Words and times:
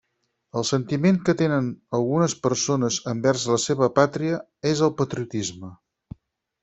El 0.59 0.63
sentiment 0.69 1.19
que 1.27 1.35
tenen 1.41 1.67
algunes 1.97 2.35
persones 2.47 2.97
envers 3.13 3.45
la 3.55 3.61
seva 3.67 3.91
pàtria 4.01 4.41
és 4.71 4.83
el 4.89 4.95
patriotisme. 5.03 5.71